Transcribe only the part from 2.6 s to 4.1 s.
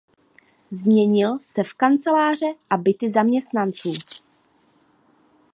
a byty zaměstnanců.